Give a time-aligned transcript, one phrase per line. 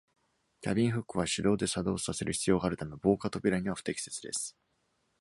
[0.61, 4.57] キャビンフックは手動で作動させる必要があるため、防火扉には不適切です。